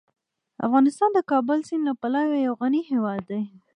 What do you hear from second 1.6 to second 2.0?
سیند له